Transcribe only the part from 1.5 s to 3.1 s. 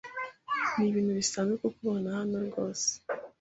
kukubona hano rwose.